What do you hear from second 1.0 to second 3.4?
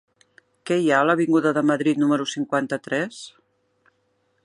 a l'avinguda de Madrid número cinquanta-tres?